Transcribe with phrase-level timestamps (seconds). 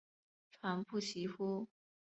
[0.49, 1.67] 传不习乎？